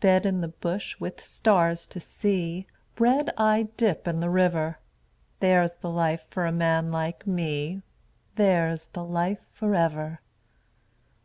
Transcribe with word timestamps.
Bed 0.00 0.26
in 0.26 0.40
the 0.40 0.48
bush 0.48 0.98
with 0.98 1.20
stars 1.20 1.86
to 1.86 2.00
see, 2.00 2.66
Bread 2.96 3.30
I 3.38 3.68
dip 3.76 4.08
in 4.08 4.18
the 4.18 4.28
river 4.28 4.80
There's 5.38 5.76
the 5.76 5.88
life 5.88 6.24
for 6.30 6.46
a 6.46 6.50
man 6.50 6.90
like 6.90 7.28
me, 7.28 7.82
There's 8.34 8.86
the 8.86 9.04
life 9.04 9.38
for 9.52 9.76
ever. 9.76 10.20